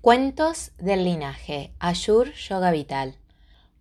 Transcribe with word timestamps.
Cuentos 0.00 0.70
del 0.78 1.02
linaje 1.02 1.72
Ayur 1.80 2.32
Yoga 2.32 2.70
Vital. 2.70 3.16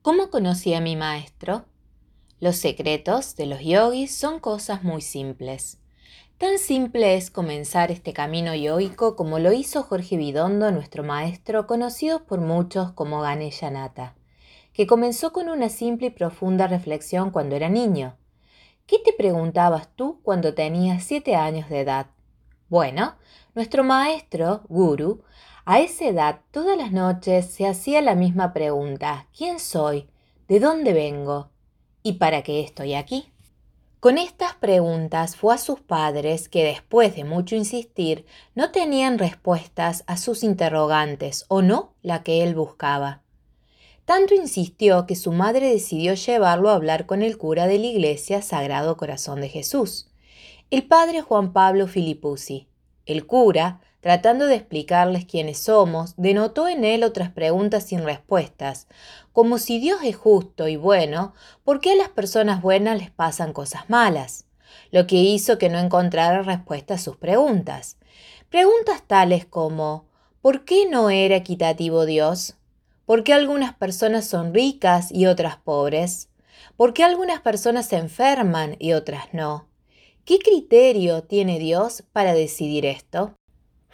¿Cómo 0.01 0.31
conocí 0.31 0.73
a 0.73 0.81
mi 0.81 0.95
maestro? 0.95 1.65
Los 2.39 2.55
secretos 2.55 3.35
de 3.35 3.45
los 3.45 3.59
yogis 3.61 4.15
son 4.15 4.39
cosas 4.39 4.83
muy 4.83 5.03
simples. 5.03 5.77
Tan 6.39 6.57
simple 6.57 7.17
es 7.17 7.29
comenzar 7.29 7.91
este 7.91 8.13
camino 8.13 8.55
yoico 8.55 9.15
como 9.15 9.37
lo 9.37 9.53
hizo 9.53 9.83
Jorge 9.83 10.17
Vidondo, 10.17 10.71
nuestro 10.71 11.03
maestro, 11.03 11.67
conocido 11.67 12.25
por 12.25 12.41
muchos 12.41 12.93
como 12.93 13.21
Ganesha 13.21 13.69
Nata, 13.69 14.15
que 14.73 14.87
comenzó 14.87 15.31
con 15.31 15.49
una 15.49 15.69
simple 15.69 16.07
y 16.07 16.09
profunda 16.09 16.65
reflexión 16.65 17.29
cuando 17.29 17.55
era 17.55 17.69
niño. 17.69 18.17
¿Qué 18.87 18.97
te 19.05 19.13
preguntabas 19.13 19.95
tú 19.95 20.19
cuando 20.23 20.55
tenías 20.55 21.03
siete 21.03 21.35
años 21.35 21.69
de 21.69 21.81
edad? 21.81 22.07
Bueno, 22.69 23.15
nuestro 23.53 23.83
maestro, 23.83 24.63
Guru, 24.67 25.23
a 25.69 25.81
esa 25.81 26.05
edad, 26.05 26.39
todas 26.51 26.77
las 26.77 26.93
noches 26.93 27.45
se 27.47 27.67
hacía 27.67 28.01
la 28.01 28.15
misma 28.15 28.53
pregunta, 28.53 29.27
¿quién 29.37 29.59
soy? 29.59 30.07
¿De 30.47 30.61
dónde 30.61 30.93
vengo? 30.93 31.49
¿Y 32.03 32.13
para 32.13 32.41
qué 32.41 32.61
estoy 32.61 32.93
aquí? 32.93 33.33
Con 33.99 34.17
estas 34.17 34.55
preguntas 34.55 35.35
fue 35.35 35.53
a 35.53 35.57
sus 35.57 35.81
padres 35.81 36.47
que 36.47 36.63
después 36.63 37.17
de 37.17 37.25
mucho 37.25 37.57
insistir 37.57 38.25
no 38.55 38.71
tenían 38.71 39.19
respuestas 39.19 40.05
a 40.07 40.15
sus 40.15 40.41
interrogantes 40.41 41.43
o 41.49 41.61
no 41.61 41.91
la 42.01 42.23
que 42.23 42.43
él 42.43 42.55
buscaba. 42.55 43.23
Tanto 44.05 44.35
insistió 44.35 45.05
que 45.05 45.17
su 45.17 45.33
madre 45.33 45.69
decidió 45.69 46.13
llevarlo 46.13 46.69
a 46.69 46.75
hablar 46.75 47.05
con 47.05 47.21
el 47.21 47.37
cura 47.37 47.67
de 47.67 47.77
la 47.77 47.87
iglesia 47.87 48.41
Sagrado 48.41 48.95
Corazón 48.95 49.41
de 49.41 49.49
Jesús, 49.49 50.09
el 50.69 50.87
padre 50.87 51.21
Juan 51.21 51.51
Pablo 51.51 51.87
Filipuzzi. 51.87 52.69
El 53.05 53.25
cura, 53.25 53.79
tratando 54.07 54.45
de 54.45 54.55
explicarles 54.55 55.25
quiénes 55.25 55.57
somos, 55.57 56.13
denotó 56.15 56.69
en 56.69 56.85
él 56.85 57.03
otras 57.03 57.29
preguntas 57.29 57.83
sin 57.87 58.05
respuestas, 58.05 58.87
como 59.33 59.57
si 59.57 59.79
Dios 59.79 59.99
es 60.01 60.15
justo 60.15 60.69
y 60.69 60.77
bueno, 60.77 61.33
¿por 61.65 61.81
qué 61.81 61.91
a 61.91 61.95
las 61.97 62.07
personas 62.07 62.61
buenas 62.61 62.97
les 62.97 63.11
pasan 63.11 63.51
cosas 63.51 63.89
malas? 63.89 64.45
Lo 64.91 65.07
que 65.07 65.17
hizo 65.17 65.57
que 65.57 65.67
no 65.67 65.77
encontrara 65.77 66.41
respuesta 66.41 66.93
a 66.93 66.99
sus 66.99 67.17
preguntas. 67.17 67.97
Preguntas 68.49 69.03
tales 69.05 69.43
como 69.45 70.05
¿por 70.41 70.63
qué 70.63 70.87
no 70.89 71.09
era 71.09 71.35
equitativo 71.35 72.05
Dios? 72.05 72.55
¿Por 73.05 73.25
qué 73.25 73.33
algunas 73.33 73.75
personas 73.75 74.25
son 74.25 74.53
ricas 74.53 75.11
y 75.11 75.25
otras 75.25 75.57
pobres? 75.57 76.29
¿Por 76.77 76.93
qué 76.93 77.03
algunas 77.03 77.41
personas 77.41 77.87
se 77.87 77.97
enferman 77.97 78.77
y 78.79 78.93
otras 78.93 79.33
no? 79.33 79.67
¿Qué 80.23 80.39
criterio 80.39 81.23
tiene 81.23 81.59
Dios 81.59 82.05
para 82.13 82.33
decidir 82.33 82.85
esto? 82.85 83.33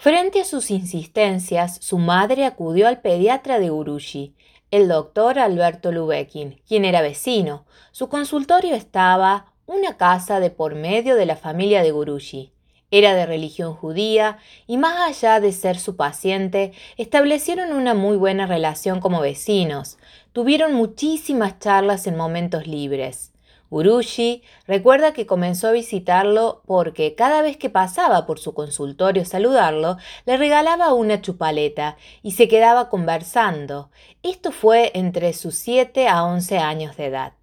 Frente 0.03 0.41
a 0.41 0.43
sus 0.43 0.69
insistencias, 0.69 1.77
su 1.81 1.97
madre 1.97 2.45
acudió 2.45 2.89
al 2.89 2.99
pediatra 2.99 3.57
de 3.57 3.71
Urushi, 3.71 4.35
el 4.69 4.89
doctor 4.89 5.39
Alberto 5.39 5.93
Lubekin, 5.93 6.61
quien 6.67 6.83
era 6.83 7.01
vecino. 7.01 7.65
Su 7.93 8.09
consultorio 8.09 8.75
estaba 8.75 9.53
una 9.65 9.95
casa 9.95 10.41
de 10.41 10.49
por 10.49 10.75
medio 10.75 11.15
de 11.15 11.25
la 11.25 11.37
familia 11.37 11.81
de 11.83 11.91
Gurushi. 11.91 12.51
Era 12.91 13.15
de 13.15 13.25
religión 13.25 13.75
judía 13.75 14.39
y 14.67 14.75
más 14.75 14.99
allá 14.99 15.39
de 15.39 15.53
ser 15.53 15.79
su 15.79 15.95
paciente, 15.95 16.73
establecieron 16.97 17.71
una 17.71 17.93
muy 17.93 18.17
buena 18.17 18.45
relación 18.45 18.99
como 18.99 19.21
vecinos. 19.21 19.99
Tuvieron 20.33 20.73
muchísimas 20.73 21.59
charlas 21.59 22.07
en 22.07 22.17
momentos 22.17 22.67
libres. 22.67 23.32
Urushi 23.73 24.43
recuerda 24.67 25.13
que 25.13 25.25
comenzó 25.25 25.69
a 25.69 25.71
visitarlo 25.71 26.61
porque 26.67 27.15
cada 27.15 27.41
vez 27.41 27.57
que 27.57 27.71
pasaba 27.71 28.27
por 28.27 28.37
su 28.37 28.53
consultorio 28.53 29.23
a 29.23 29.25
saludarlo, 29.25 29.97
le 30.27 30.37
regalaba 30.37 30.93
una 30.93 31.21
chupaleta 31.21 31.97
y 32.21 32.33
se 32.33 32.47
quedaba 32.47 32.89
conversando. 32.89 33.89
Esto 34.21 34.51
fue 34.51 34.91
entre 34.93 35.33
sus 35.33 35.55
7 35.55 36.07
a 36.07 36.23
11 36.23 36.59
años 36.59 36.97
de 36.97 37.07
edad. 37.07 37.33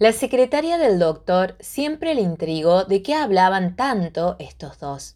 La 0.00 0.10
secretaria 0.10 0.78
del 0.78 0.98
doctor 0.98 1.54
siempre 1.60 2.14
le 2.16 2.22
intrigó 2.22 2.84
de 2.84 3.02
qué 3.02 3.14
hablaban 3.14 3.76
tanto 3.76 4.34
estos 4.40 4.80
dos. 4.80 5.14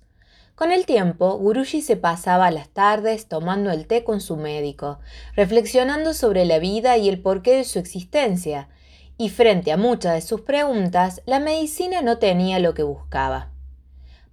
Con 0.55 0.71
el 0.71 0.87
tiempo, 0.87 1.39
Guruji 1.39 1.83
se 1.83 1.97
pasaba 1.97 2.53
las 2.53 2.69
tardes 2.69 3.27
tomando 3.27 3.73
el 3.73 3.89
té 3.89 4.05
con 4.05 4.21
su 4.21 4.37
médico, 4.37 5.01
reflexionando 5.35 6.15
sobre 6.15 6.45
la 6.45 6.61
vida 6.61 6.99
y 6.99 7.09
el 7.09 7.21
porqué 7.21 7.57
de 7.57 7.65
su 7.65 7.81
existencia, 7.81 8.69
y 9.19 9.29
frente 9.29 9.73
a 9.73 9.77
muchas 9.77 10.15
de 10.15 10.21
sus 10.21 10.41
preguntas, 10.41 11.23
la 11.27 11.39
medicina 11.39 12.03
no 12.03 12.19
tenía 12.19 12.59
lo 12.59 12.75
que 12.75 12.83
buscaba. 12.83 13.51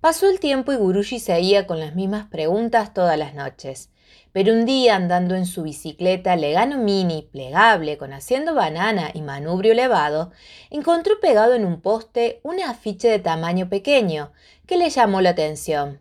Pasó 0.01 0.29
el 0.29 0.39
tiempo 0.39 0.71
y 0.71 0.77
Guruji 0.77 1.19
seguía 1.19 1.67
con 1.67 1.79
las 1.79 1.93
mismas 1.93 2.27
preguntas 2.27 2.93
todas 2.93 3.17
las 3.17 3.33
noches. 3.33 3.89
Pero 4.31 4.53
un 4.53 4.65
día, 4.65 4.95
andando 4.95 5.35
en 5.35 5.45
su 5.45 5.63
bicicleta 5.63 6.35
Legano 6.35 6.77
Mini, 6.77 7.27
plegable, 7.31 7.97
con 7.97 8.13
haciendo 8.13 8.53
banana 8.53 9.09
y 9.13 9.21
manubrio 9.21 9.71
elevado, 9.71 10.31
encontró 10.69 11.19
pegado 11.19 11.53
en 11.53 11.65
un 11.65 11.81
poste 11.81 12.39
un 12.43 12.61
afiche 12.61 13.09
de 13.09 13.19
tamaño 13.19 13.69
pequeño 13.69 14.31
que 14.65 14.77
le 14.77 14.89
llamó 14.89 15.19
la 15.21 15.31
atención. 15.31 15.99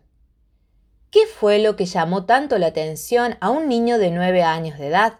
¿Qué 1.11 1.25
fue 1.25 1.59
lo 1.59 1.75
que 1.75 1.85
llamó 1.85 2.25
tanto 2.25 2.57
la 2.59 2.67
atención 2.67 3.35
a 3.41 3.49
un 3.49 3.67
niño 3.67 3.97
de 3.97 4.11
nueve 4.11 4.43
años 4.43 4.77
de 4.77 4.87
edad? 4.87 5.19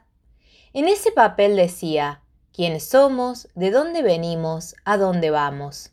En 0.71 0.87
ese 0.87 1.11
papel 1.11 1.55
decía 1.55 2.21
quiénes 2.59 2.89
somos, 2.89 3.47
de 3.55 3.71
dónde 3.71 4.01
venimos, 4.01 4.75
a 4.83 4.97
dónde 4.97 5.29
vamos. 5.29 5.91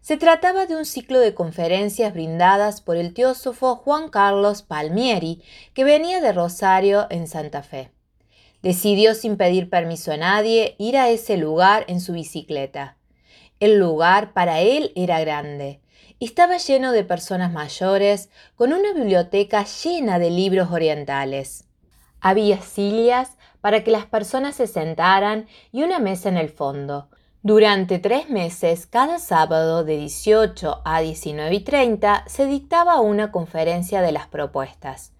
Se 0.00 0.16
trataba 0.16 0.66
de 0.66 0.74
un 0.74 0.84
ciclo 0.84 1.20
de 1.20 1.34
conferencias 1.34 2.12
brindadas 2.12 2.80
por 2.80 2.96
el 2.96 3.14
teósofo 3.14 3.76
Juan 3.76 4.08
Carlos 4.08 4.62
Palmieri, 4.62 5.40
que 5.72 5.84
venía 5.84 6.20
de 6.20 6.32
Rosario, 6.32 7.06
en 7.10 7.28
Santa 7.28 7.62
Fe. 7.62 7.92
Decidió 8.60 9.14
sin 9.14 9.36
pedir 9.36 9.70
permiso 9.70 10.10
a 10.10 10.16
nadie 10.16 10.74
ir 10.78 10.96
a 10.96 11.10
ese 11.10 11.36
lugar 11.36 11.84
en 11.86 12.00
su 12.00 12.12
bicicleta. 12.12 12.96
El 13.60 13.78
lugar 13.78 14.32
para 14.32 14.58
él 14.58 14.90
era 14.96 15.20
grande. 15.20 15.80
Estaba 16.18 16.56
lleno 16.56 16.90
de 16.90 17.04
personas 17.04 17.52
mayores, 17.52 18.30
con 18.56 18.72
una 18.72 18.92
biblioteca 18.94 19.64
llena 19.64 20.18
de 20.18 20.30
libros 20.30 20.72
orientales. 20.72 21.66
Había 22.20 22.60
sillas 22.62 23.38
para 23.60 23.84
que 23.84 23.90
las 23.90 24.06
personas 24.06 24.54
se 24.54 24.66
sentaran 24.66 25.46
y 25.72 25.82
una 25.82 25.98
mesa 25.98 26.28
en 26.28 26.36
el 26.36 26.48
fondo. 26.48 27.08
Durante 27.42 27.98
tres 27.98 28.28
meses, 28.28 28.86
cada 28.86 29.18
sábado 29.18 29.82
de 29.82 29.96
18 29.96 30.82
a 30.84 31.00
19 31.00 31.54
y 31.54 31.60
30 31.60 32.24
se 32.26 32.44
dictaba 32.44 33.00
una 33.00 33.32
conferencia 33.32 34.02
de 34.02 34.12
las 34.12 34.26
propuestas, 34.26 35.12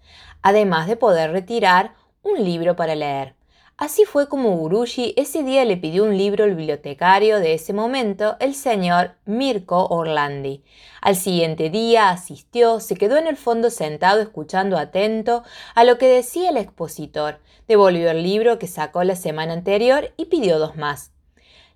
además 0.43 0.87
de 0.87 0.97
poder 0.97 1.31
retirar 1.31 1.93
un 2.21 2.43
libro 2.43 2.75
para 2.75 2.93
leer. 2.93 3.40
Así 3.77 4.05
fue 4.05 4.29
como 4.29 4.55
Guruji 4.57 5.13
ese 5.17 5.43
día 5.43 5.65
le 5.65 5.75
pidió 5.75 6.03
un 6.03 6.15
libro 6.15 6.43
al 6.43 6.55
bibliotecario 6.55 7.39
de 7.39 7.55
ese 7.55 7.73
momento, 7.73 8.37
el 8.39 8.53
señor 8.53 9.15
Mirko 9.25 9.87
Orlandi. 9.87 10.63
Al 11.01 11.15
siguiente 11.15 11.71
día 11.71 12.11
asistió, 12.11 12.79
se 12.79 12.95
quedó 12.95 13.17
en 13.17 13.25
el 13.25 13.37
fondo 13.37 13.71
sentado 13.71 14.21
escuchando 14.21 14.77
atento 14.77 15.43
a 15.73 15.83
lo 15.83 15.97
que 15.97 16.07
decía 16.07 16.51
el 16.51 16.57
expositor, 16.57 17.39
devolvió 17.67 18.11
el 18.11 18.21
libro 18.21 18.59
que 18.59 18.67
sacó 18.67 19.03
la 19.03 19.15
semana 19.15 19.53
anterior 19.53 20.13
y 20.15 20.25
pidió 20.25 20.59
dos 20.59 20.75
más. 20.75 21.10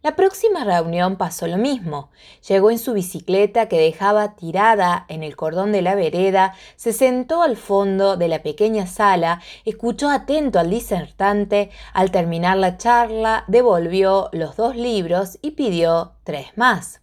La 0.06 0.16
próxima 0.16 0.64
reunión 0.64 1.16
pasó 1.16 1.48
lo 1.48 1.58
mismo. 1.58 2.12
Llegó 2.48 2.70
en 2.70 2.78
su 2.78 2.94
bicicleta 2.94 3.68
que 3.68 3.80
dejaba 3.80 4.36
tirada 4.36 5.04
en 5.08 5.24
el 5.24 5.36
cordón 5.36 5.72
de 5.72 5.82
la 5.82 5.96
vereda, 5.96 6.54
se 6.76 6.94
sentó 6.94 7.42
al 7.42 7.58
fondo 7.58 8.16
de 8.16 8.28
la 8.28 8.44
pequeña 8.44 8.86
sala, 8.86 9.42
escuchó 9.66 10.12
atento 10.12 10.60
al 10.60 10.70
disertante, 10.70 11.72
al 11.92 12.12
terminar 12.12 12.58
la 12.58 12.78
charla 12.78 13.46
devolvió 13.48 14.30
los 14.32 14.56
dos 14.56 14.76
libros 14.76 15.40
y 15.42 15.52
pidió 15.52 16.12
tres 16.24 16.56
más. 16.56 17.02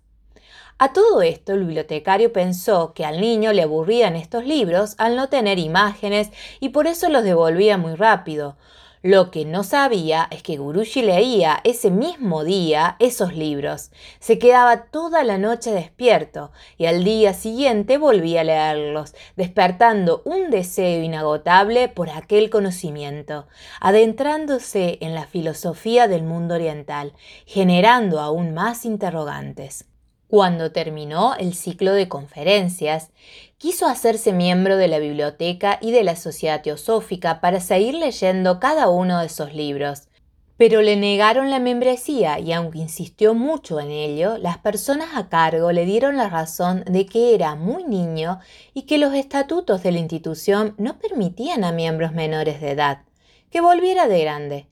A 0.79 0.93
todo 0.93 1.23
esto, 1.23 1.55
el 1.55 1.65
bibliotecario 1.65 2.33
pensó 2.33 2.93
que 2.95 3.05
al 3.05 3.21
niño 3.21 3.53
le 3.53 3.63
aburrían 3.63 4.15
estos 4.15 4.47
libros 4.47 4.95
al 4.99 5.17
no 5.17 5.29
tener 5.29 5.59
imágenes 5.59 6.31
y 6.61 6.69
por 6.69 6.87
eso 6.87 7.09
los 7.09 7.25
devolvía 7.25 7.79
muy 7.79 7.97
rápido. 7.97 8.57
Lo 9.05 9.33
que 9.33 9.45
no 9.45 9.65
sabía 9.65 10.29
es 10.31 10.45
que 10.45 10.59
Guruji 10.59 11.03
leía 11.03 11.61
ese 11.65 11.91
mismo 11.91 12.45
día 12.45 12.95
esos 13.01 13.35
libros. 13.35 13.91
Se 14.21 14.39
quedaba 14.39 14.85
toda 14.85 15.25
la 15.25 15.39
noche 15.39 15.73
despierto 15.73 16.53
y 16.79 16.87
al 16.87 17.03
día 17.03 17.35
siguiente 17.35 17.99
volvía 17.99 18.43
a 18.43 18.45
leerlos, 18.45 19.17
despertando 19.35 20.23
un 20.25 20.51
deseo 20.51 21.03
inagotable 21.03 21.89
por 21.89 22.11
aquel 22.11 22.49
conocimiento, 22.49 23.49
adentrándose 23.81 24.99
en 25.01 25.15
la 25.15 25.27
filosofía 25.27 26.07
del 26.07 26.23
mundo 26.23 26.55
oriental, 26.55 27.13
generando 27.45 28.21
aún 28.21 28.55
más 28.55 28.85
interrogantes. 28.85 29.92
Cuando 30.33 30.73
terminó 30.73 31.35
el 31.35 31.53
ciclo 31.53 31.93
de 31.93 32.09
conferencias, 32.09 33.11
quiso 33.59 33.85
hacerse 33.85 34.33
miembro 34.33 34.79
de 34.79 34.89
la 34.89 34.99
biblioteca 34.99 35.79
y 35.83 35.91
de 35.91 36.05
la 36.05 36.17
Sociedad 36.17 36.63
Teosófica 36.63 37.43
para 37.43 37.61
seguir 37.61 37.93
leyendo 37.93 38.59
cada 38.59 38.89
uno 38.89 39.21
de 39.21 39.27
esos 39.27 39.53
libros. 39.53 40.09
pero 40.57 40.81
le 40.81 40.97
negaron 40.97 41.51
la 41.51 41.59
membresía 41.59 42.39
y 42.39 42.55
aunque 42.55 42.79
insistió 42.79 43.35
mucho 43.35 43.79
en 43.79 43.91
ello, 43.91 44.39
las 44.39 44.57
personas 44.57 45.11
a 45.17 45.29
cargo 45.29 45.71
le 45.71 45.85
dieron 45.85 46.17
la 46.17 46.31
razón 46.31 46.83
de 46.87 47.05
que 47.05 47.35
era 47.35 47.55
muy 47.55 47.85
niño 47.85 48.39
y 48.73 48.83
que 48.83 48.97
los 48.97 49.13
estatutos 49.13 49.83
de 49.83 49.93
la 49.93 49.99
institución 49.99 50.75
no 50.79 50.99
permitían 50.99 51.63
a 51.65 51.73
miembros 51.73 52.13
menores 52.15 52.59
de 52.63 52.71
edad, 52.71 53.03
que 53.51 53.61
volviera 53.61 54.09
de 54.09 54.21
grande. 54.23 54.72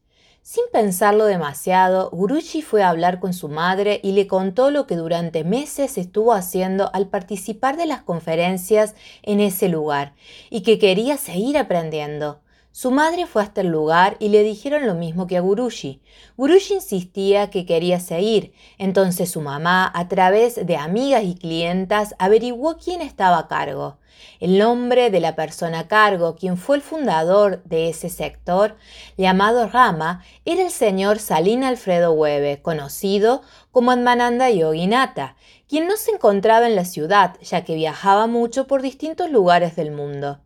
Sin 0.53 0.65
pensarlo 0.73 1.27
demasiado, 1.27 2.11
Guruji 2.11 2.61
fue 2.61 2.83
a 2.83 2.89
hablar 2.89 3.21
con 3.21 3.35
su 3.35 3.49
madre 3.49 4.01
y 4.03 4.11
le 4.11 4.27
contó 4.27 4.73
lo 4.73 4.85
que 4.89 4.97
durante 4.97 5.45
meses 5.45 5.97
estuvo 5.97 6.33
haciendo 6.33 6.91
al 6.93 7.07
participar 7.07 7.77
de 7.77 7.87
las 7.87 8.03
conferencias 8.03 8.97
en 9.23 9.39
ese 9.39 9.69
lugar 9.69 10.13
y 10.51 10.63
que 10.63 10.81
quería 10.81 11.19
seguir 11.19 11.57
aprendiendo. 11.57 12.41
Su 12.73 12.93
madre 12.93 13.27
fue 13.27 13.43
hasta 13.43 13.63
el 13.63 13.67
lugar 13.67 14.17
y 14.21 14.29
le 14.29 14.45
dijeron 14.45 14.87
lo 14.87 14.95
mismo 14.95 15.27
que 15.27 15.37
a 15.37 15.41
Guruji. 15.41 16.01
Guruji 16.37 16.75
insistía 16.75 17.51
que 17.51 17.67
quería 17.67 17.99
seguir, 17.99 18.53
entonces 18.79 19.29
su 19.33 19.41
mamá, 19.41 19.91
a 19.93 20.07
través 20.07 20.65
de 20.65 20.77
amigas 20.77 21.25
y 21.25 21.35
clientas, 21.35 22.15
averiguó 22.21 22.77
quién 22.77 23.01
estaba 23.01 23.39
a 23.39 23.49
cargo. 23.49 23.99
El 24.39 24.57
nombre 24.57 25.11
de 25.11 25.19
la 25.19 25.35
persona 25.35 25.81
a 25.81 25.89
cargo, 25.89 26.37
quien 26.37 26.57
fue 26.57 26.77
el 26.77 26.83
fundador 26.83 27.61
de 27.65 27.89
ese 27.89 28.09
sector, 28.09 28.77
llamado 29.17 29.67
Rama, 29.67 30.23
era 30.45 30.63
el 30.63 30.71
señor 30.71 31.19
Salín 31.19 31.65
Alfredo 31.65 32.13
Hueve, 32.13 32.63
conocido 32.63 33.43
como 33.73 33.91
Admananda 33.91 34.49
Yoginata, 34.49 35.35
quien 35.69 35.89
no 35.89 35.97
se 35.97 36.13
encontraba 36.13 36.69
en 36.69 36.77
la 36.77 36.85
ciudad, 36.85 37.37
ya 37.43 37.65
que 37.65 37.75
viajaba 37.75 38.29
mucho 38.29 38.69
por 38.69 38.81
distintos 38.81 39.29
lugares 39.29 39.75
del 39.75 39.91
mundo. 39.91 40.39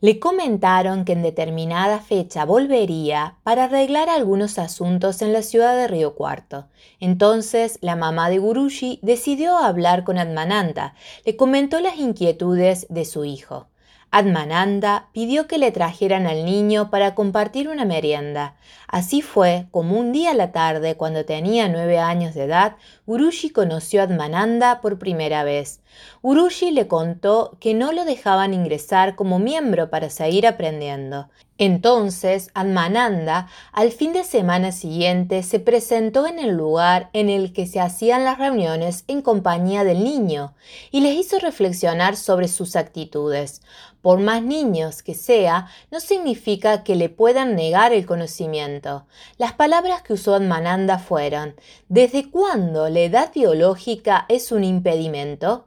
Le 0.00 0.20
comentaron 0.20 1.04
que 1.04 1.12
en 1.12 1.22
determinada 1.22 1.98
fecha 1.98 2.44
volvería 2.44 3.34
para 3.42 3.64
arreglar 3.64 4.08
algunos 4.08 4.60
asuntos 4.60 5.22
en 5.22 5.32
la 5.32 5.42
ciudad 5.42 5.74
de 5.74 5.88
Río 5.88 6.14
Cuarto. 6.14 6.68
Entonces 7.00 7.80
la 7.82 7.96
mamá 7.96 8.30
de 8.30 8.38
Guruji 8.38 9.00
decidió 9.02 9.58
hablar 9.58 10.04
con 10.04 10.16
Admananda, 10.18 10.94
le 11.24 11.34
comentó 11.34 11.80
las 11.80 11.96
inquietudes 11.96 12.86
de 12.88 13.04
su 13.04 13.24
hijo. 13.24 13.66
Admananda 14.10 15.08
pidió 15.12 15.46
que 15.46 15.58
le 15.58 15.70
trajeran 15.70 16.26
al 16.26 16.46
niño 16.46 16.90
para 16.90 17.14
compartir 17.14 17.68
una 17.68 17.84
merienda. 17.84 18.54
Así 18.86 19.20
fue 19.20 19.66
como 19.70 19.98
un 19.98 20.12
día 20.12 20.30
a 20.30 20.34
la 20.34 20.50
tarde, 20.50 20.96
cuando 20.96 21.26
tenía 21.26 21.68
nueve 21.68 21.98
años 21.98 22.34
de 22.34 22.44
edad, 22.44 22.76
Guruji 23.06 23.50
conoció 23.50 24.00
a 24.00 24.04
Admananda 24.04 24.80
por 24.80 24.98
primera 24.98 25.44
vez. 25.44 25.82
Guruji 26.22 26.70
le 26.70 26.88
contó 26.88 27.58
que 27.60 27.74
no 27.74 27.92
lo 27.92 28.06
dejaban 28.06 28.54
ingresar 28.54 29.14
como 29.14 29.38
miembro 29.38 29.90
para 29.90 30.08
seguir 30.08 30.46
aprendiendo. 30.46 31.28
Entonces, 31.60 32.50
Admananda, 32.54 33.48
al 33.72 33.90
fin 33.90 34.12
de 34.12 34.22
semana 34.22 34.70
siguiente, 34.70 35.42
se 35.42 35.58
presentó 35.58 36.28
en 36.28 36.38
el 36.38 36.56
lugar 36.56 37.10
en 37.12 37.28
el 37.28 37.52
que 37.52 37.66
se 37.66 37.80
hacían 37.80 38.24
las 38.24 38.38
reuniones 38.38 39.02
en 39.08 39.22
compañía 39.22 39.82
del 39.82 40.04
niño 40.04 40.54
y 40.92 41.00
les 41.00 41.16
hizo 41.16 41.40
reflexionar 41.40 42.14
sobre 42.14 42.46
sus 42.46 42.76
actitudes. 42.76 43.60
Por 44.02 44.20
más 44.20 44.40
niños 44.44 45.02
que 45.02 45.14
sea, 45.14 45.66
no 45.90 45.98
significa 45.98 46.84
que 46.84 46.94
le 46.94 47.08
puedan 47.08 47.56
negar 47.56 47.92
el 47.92 48.06
conocimiento. 48.06 49.06
Las 49.36 49.54
palabras 49.54 50.02
que 50.02 50.12
usó 50.12 50.36
Admananda 50.36 51.00
fueron 51.00 51.56
¿Desde 51.88 52.30
cuándo 52.30 52.88
la 52.88 53.00
edad 53.00 53.32
biológica 53.34 54.26
es 54.28 54.52
un 54.52 54.62
impedimento? 54.62 55.66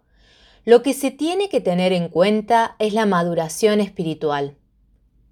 Lo 0.63 0.83
que 0.83 0.93
se 0.93 1.11
tiene 1.11 1.49
que 1.49 1.59
tener 1.59 1.91
en 1.91 2.07
cuenta 2.07 2.77
es 2.79 2.93
la 2.93 3.05
maduración 3.05 3.81
espiritual. 3.81 4.55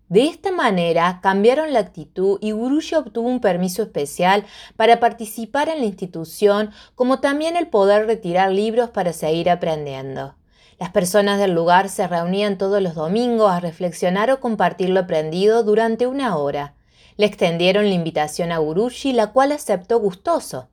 De 0.10 0.26
esta 0.26 0.52
manera 0.52 1.20
cambiaron 1.22 1.72
la 1.72 1.80
actitud 1.80 2.40
y 2.42 2.50
Guruji 2.50 2.96
obtuvo 2.96 3.30
un 3.30 3.42
permiso 3.42 3.84
especial 3.84 4.44
para 4.76 5.00
participar 5.00 5.70
en 5.70 5.82
la 5.82 5.86
institución, 5.86 6.72
como 6.96 7.20
también 7.20 7.56
el 7.56 7.68
poder 7.68 8.08
retirar 8.08 8.52
libros 8.52 8.90
para 8.90 9.14
seguir 9.14 9.52
aprendiendo. 9.52 10.34
Las 10.80 10.90
personas 10.90 11.38
del 11.38 11.52
lugar 11.52 11.90
se 11.90 12.08
reunían 12.08 12.58
todos 12.58 12.82
los 12.82 12.96
domingos 12.96 13.52
a 13.52 13.60
reflexionar 13.60 14.32
o 14.32 14.40
compartir 14.40 14.90
lo 14.90 15.02
aprendido 15.02 15.64
durante 15.64 16.08
una 16.08 16.36
hora. 16.38 16.74
Le 17.18 17.28
extendieron 17.28 17.88
la 17.88 17.94
invitación 17.94 18.52
a 18.52 18.58
Guruji, 18.58 19.14
la 19.14 19.28
cual 19.28 19.52
aceptó 19.52 20.00
gustoso. 20.00 20.70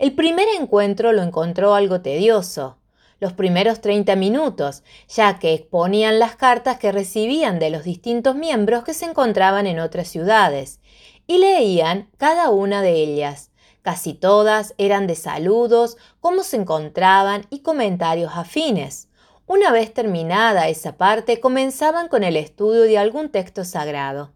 El 0.00 0.12
primer 0.14 0.46
encuentro 0.58 1.12
lo 1.12 1.22
encontró 1.22 1.74
algo 1.74 2.00
tedioso 2.00 2.78
los 3.20 3.32
primeros 3.32 3.80
30 3.80 4.16
minutos, 4.16 4.82
ya 5.08 5.38
que 5.38 5.54
exponían 5.54 6.18
las 6.18 6.36
cartas 6.36 6.78
que 6.78 6.92
recibían 6.92 7.58
de 7.58 7.70
los 7.70 7.84
distintos 7.84 8.36
miembros 8.36 8.84
que 8.84 8.94
se 8.94 9.06
encontraban 9.06 9.66
en 9.66 9.78
otras 9.80 10.08
ciudades, 10.08 10.80
y 11.26 11.38
leían 11.38 12.08
cada 12.18 12.50
una 12.50 12.82
de 12.82 12.92
ellas. 12.92 13.50
Casi 13.82 14.14
todas 14.14 14.74
eran 14.78 15.06
de 15.06 15.14
saludos, 15.14 15.96
cómo 16.20 16.42
se 16.42 16.56
encontraban 16.56 17.46
y 17.50 17.60
comentarios 17.60 18.32
afines. 18.34 19.08
Una 19.46 19.70
vez 19.70 19.94
terminada 19.94 20.68
esa 20.68 20.96
parte, 20.96 21.40
comenzaban 21.40 22.08
con 22.08 22.24
el 22.24 22.36
estudio 22.36 22.82
de 22.82 22.98
algún 22.98 23.28
texto 23.28 23.64
sagrado. 23.64 24.32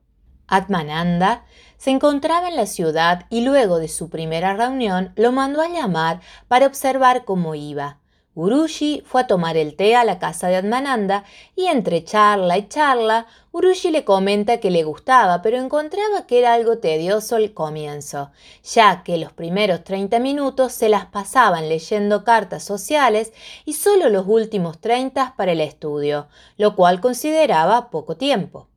Atmananda 0.46 1.44
se 1.78 1.90
encontraba 1.90 2.48
en 2.48 2.56
la 2.56 2.66
ciudad 2.66 3.26
y 3.30 3.42
luego 3.42 3.78
de 3.78 3.88
su 3.88 4.10
primera 4.10 4.54
reunión 4.54 5.12
lo 5.16 5.32
mandó 5.32 5.62
a 5.62 5.68
llamar 5.68 6.20
para 6.48 6.66
observar 6.66 7.24
cómo 7.24 7.54
iba. 7.54 7.99
Guruji 8.36 9.02
fue 9.04 9.22
a 9.22 9.26
tomar 9.26 9.56
el 9.56 9.74
té 9.74 9.96
a 9.96 10.04
la 10.04 10.20
casa 10.20 10.46
de 10.46 10.54
Admananda 10.54 11.24
y 11.56 11.66
entre 11.66 12.04
charla 12.04 12.58
y 12.58 12.68
charla, 12.68 13.26
Guruji 13.52 13.90
le 13.90 14.04
comenta 14.04 14.60
que 14.60 14.70
le 14.70 14.84
gustaba, 14.84 15.42
pero 15.42 15.58
encontraba 15.58 16.28
que 16.28 16.38
era 16.38 16.54
algo 16.54 16.78
tedioso 16.78 17.36
el 17.36 17.52
comienzo, 17.52 18.30
ya 18.62 19.02
que 19.02 19.18
los 19.18 19.32
primeros 19.32 19.82
30 19.82 20.20
minutos 20.20 20.72
se 20.72 20.88
las 20.88 21.06
pasaban 21.06 21.68
leyendo 21.68 22.22
cartas 22.22 22.62
sociales 22.62 23.32
y 23.64 23.72
solo 23.72 24.08
los 24.08 24.26
últimos 24.28 24.78
30 24.80 25.34
para 25.36 25.50
el 25.50 25.60
estudio, 25.60 26.28
lo 26.56 26.76
cual 26.76 27.00
consideraba 27.00 27.90
poco 27.90 28.16
tiempo. 28.16 28.68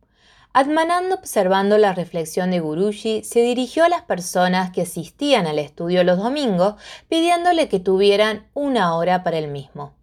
Admananda, 0.56 1.16
observando 1.16 1.80
la 1.80 1.94
reflexión 1.94 2.52
de 2.52 2.60
Guruji, 2.60 3.24
se 3.24 3.42
dirigió 3.42 3.86
a 3.86 3.90
las 3.90 4.04
personas 4.04 4.70
que 4.70 4.84
asistían 4.84 5.48
al 5.48 5.58
estudio 5.58 6.04
los 6.04 6.20
domingos, 6.20 6.76
pidiéndole 7.10 7.68
que 7.68 7.80
tuvieran 7.80 8.46
una 8.54 8.96
hora 8.96 9.24
para 9.24 9.40
el 9.40 9.48
mismo, 9.48 9.96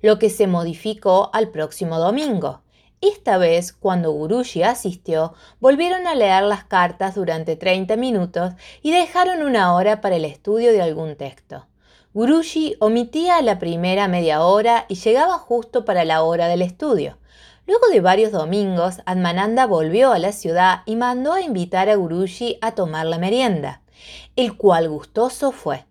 lo 0.00 0.18
que 0.18 0.30
se 0.30 0.46
modificó 0.46 1.28
al 1.34 1.50
próximo 1.50 1.98
domingo. 1.98 2.62
Esta 3.02 3.36
vez, 3.36 3.74
cuando 3.74 4.10
Guruji 4.12 4.62
asistió, 4.62 5.34
volvieron 5.60 6.06
a 6.06 6.14
leer 6.14 6.44
las 6.44 6.64
cartas 6.64 7.14
durante 7.14 7.56
30 7.56 7.96
minutos 7.96 8.54
y 8.80 8.92
dejaron 8.92 9.42
una 9.42 9.74
hora 9.74 10.00
para 10.00 10.16
el 10.16 10.24
estudio 10.24 10.72
de 10.72 10.80
algún 10.80 11.14
texto. 11.16 11.66
Guruji 12.14 12.74
omitía 12.80 13.42
la 13.42 13.58
primera 13.58 14.08
media 14.08 14.44
hora 14.46 14.86
y 14.88 14.94
llegaba 14.94 15.36
justo 15.36 15.84
para 15.84 16.06
la 16.06 16.22
hora 16.22 16.48
del 16.48 16.62
estudio. 16.62 17.18
Luego 17.70 17.86
de 17.86 18.00
varios 18.00 18.32
domingos, 18.32 18.96
Admananda 19.06 19.64
volvió 19.64 20.10
a 20.10 20.18
la 20.18 20.32
ciudad 20.32 20.80
y 20.86 20.96
mandó 20.96 21.34
a 21.34 21.40
invitar 21.40 21.88
a 21.88 21.94
Guruji 21.94 22.58
a 22.62 22.72
tomar 22.72 23.06
la 23.06 23.16
merienda, 23.16 23.80
el 24.34 24.56
cual 24.56 24.88
gustoso 24.88 25.52
fue. 25.52 25.84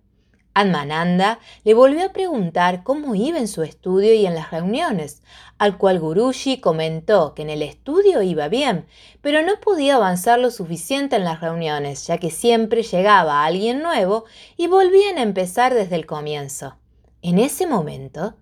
Admananda 0.53 1.39
le 1.63 1.73
volvió 1.73 2.05
a 2.05 2.11
preguntar 2.11 2.83
cómo 2.83 3.15
iba 3.15 3.37
en 3.37 3.47
su 3.47 3.63
estudio 3.63 4.13
y 4.13 4.25
en 4.25 4.35
las 4.35 4.51
reuniones, 4.51 5.23
al 5.57 5.77
cual 5.77 6.01
Guruji 6.01 6.59
comentó 6.59 7.33
que 7.33 7.43
en 7.43 7.49
el 7.49 7.61
estudio 7.61 8.21
iba 8.23 8.49
bien, 8.49 8.85
pero 9.21 9.41
no 9.41 9.57
podía 9.61 9.95
avanzar 9.95 10.37
lo 10.37 10.51
suficiente 10.51 11.15
en 11.15 11.23
las 11.23 11.39
reuniones, 11.39 12.05
ya 12.07 12.17
que 12.17 12.29
siempre 12.29 12.83
llegaba 12.83 13.45
alguien 13.45 13.81
nuevo 13.81 14.25
y 14.57 14.67
volvían 14.67 15.17
a 15.17 15.21
empezar 15.21 15.73
desde 15.73 15.95
el 15.95 16.05
comienzo. 16.05 16.75
En 17.21 17.39
ese 17.39 17.67
momento, 17.67 18.35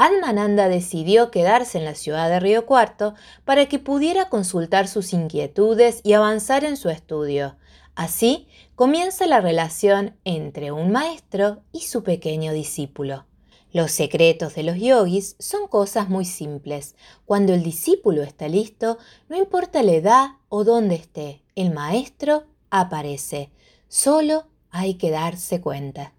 Admananda 0.00 0.68
decidió 0.68 1.32
quedarse 1.32 1.76
en 1.76 1.84
la 1.84 1.96
ciudad 1.96 2.28
de 2.28 2.38
Río 2.38 2.66
Cuarto 2.66 3.14
para 3.44 3.66
que 3.66 3.80
pudiera 3.80 4.28
consultar 4.28 4.86
sus 4.86 5.12
inquietudes 5.12 6.00
y 6.04 6.12
avanzar 6.12 6.62
en 6.62 6.76
su 6.76 6.88
estudio. 6.88 7.56
Así 7.96 8.46
comienza 8.76 9.26
la 9.26 9.40
relación 9.40 10.16
entre 10.24 10.70
un 10.70 10.92
maestro 10.92 11.64
y 11.72 11.80
su 11.80 12.04
pequeño 12.04 12.52
discípulo. 12.52 13.26
Los 13.72 13.90
secretos 13.90 14.54
de 14.54 14.62
los 14.62 14.76
yogis 14.76 15.34
son 15.40 15.66
cosas 15.66 16.08
muy 16.08 16.24
simples. 16.24 16.94
Cuando 17.26 17.52
el 17.52 17.64
discípulo 17.64 18.22
está 18.22 18.46
listo, 18.46 18.98
no 19.28 19.36
importa 19.36 19.82
la 19.82 19.92
edad 19.92 20.28
o 20.48 20.62
dónde 20.62 20.94
esté, 20.94 21.42
el 21.56 21.74
maestro 21.74 22.44
aparece. 22.70 23.50
Solo 23.88 24.46
hay 24.70 24.94
que 24.94 25.10
darse 25.10 25.60
cuenta. 25.60 26.12